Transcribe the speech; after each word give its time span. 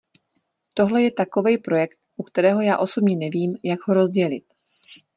Tohle 0.73 1.01
je 1.03 1.11
takovej 1.11 1.57
projekt, 1.57 1.99
u 2.17 2.23
kterého 2.23 2.61
já 2.61 2.77
osobně 2.77 3.15
nevím, 3.15 3.55
jak 3.63 3.79
ho 3.87 3.93
rozdělit. 3.93 4.43